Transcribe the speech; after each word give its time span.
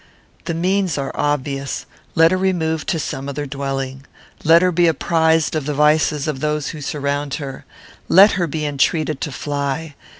"The 0.45 0.55
means 0.55 0.97
are 0.97 1.11
obvious. 1.13 1.85
Let 2.15 2.31
her 2.31 2.37
remove 2.39 2.87
to 2.87 2.97
some 2.97 3.29
other 3.29 3.45
dwelling. 3.45 4.03
Let 4.43 4.63
her 4.63 4.71
be 4.71 4.87
apprized 4.87 5.53
of 5.55 5.67
the 5.67 5.75
vices 5.75 6.27
of 6.27 6.39
those 6.39 6.69
who 6.69 6.81
surround 6.81 7.35
her. 7.35 7.65
Let 8.09 8.31
her 8.31 8.47
be 8.47 8.65
entreated 8.65 9.21
to 9.21 9.31
fly. 9.31 9.93